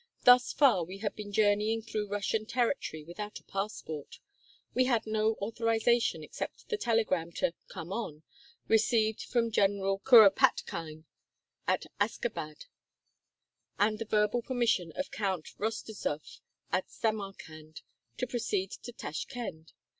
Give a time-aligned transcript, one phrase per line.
[0.23, 4.17] Thus far we had been journeying through Russian territory without a passport.
[4.73, 8.23] We had no authorization except the telegram to "come on,"
[8.67, 11.03] received from General Kuropatkine
[11.67, 12.65] at Askabad,
[13.77, 16.39] and the verbal permission of Count Rosterzsoff
[16.71, 17.83] at Samarkand
[18.17, 19.71] to proceed to Tashkend.